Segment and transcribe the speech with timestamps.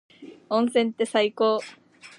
[0.49, 1.59] 温泉って最高。